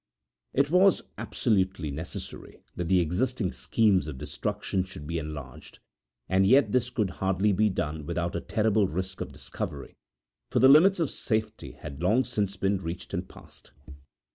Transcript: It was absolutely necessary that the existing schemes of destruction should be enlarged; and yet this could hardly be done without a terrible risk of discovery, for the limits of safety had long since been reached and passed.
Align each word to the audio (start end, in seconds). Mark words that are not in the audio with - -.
It 0.53 0.71
was 0.71 1.03
absolutely 1.19 1.91
necessary 1.91 2.63
that 2.75 2.85
the 2.87 2.99
existing 3.01 3.51
schemes 3.51 4.07
of 4.07 4.17
destruction 4.17 4.83
should 4.83 5.05
be 5.05 5.19
enlarged; 5.19 5.77
and 6.27 6.43
yet 6.47 6.71
this 6.71 6.89
could 6.89 7.11
hardly 7.21 7.53
be 7.53 7.69
done 7.69 8.07
without 8.07 8.35
a 8.35 8.41
terrible 8.41 8.87
risk 8.87 9.21
of 9.21 9.31
discovery, 9.31 9.93
for 10.49 10.57
the 10.57 10.67
limits 10.69 10.99
of 10.99 11.11
safety 11.11 11.73
had 11.73 12.01
long 12.01 12.23
since 12.23 12.57
been 12.57 12.79
reached 12.79 13.13
and 13.13 13.29
passed. 13.29 13.73